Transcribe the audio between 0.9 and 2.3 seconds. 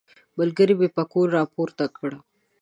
پکول راپورته کړ.